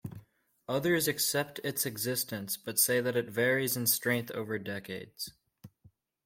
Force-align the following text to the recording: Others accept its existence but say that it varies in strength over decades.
Others 0.67 1.07
accept 1.07 1.59
its 1.63 1.85
existence 1.85 2.57
but 2.57 2.79
say 2.79 3.01
that 3.01 3.15
it 3.15 3.29
varies 3.29 3.77
in 3.77 3.85
strength 3.85 4.31
over 4.31 4.57
decades. 4.57 5.31